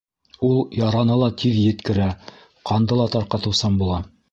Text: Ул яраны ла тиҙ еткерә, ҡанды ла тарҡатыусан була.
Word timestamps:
Ул 0.45 0.55
яраны 0.77 1.17
ла 1.23 1.27
тиҙ 1.43 1.59
еткерә, 1.65 2.09
ҡанды 2.71 3.01
ла 3.03 3.09
тарҡатыусан 3.19 3.81
була. 3.85 4.05